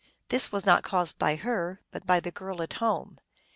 [0.29, 3.19] This was not caused by her, but by the girl at home.